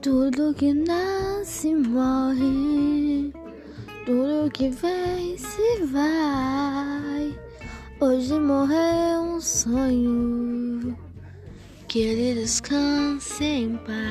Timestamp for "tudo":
0.00-0.54, 4.06-4.48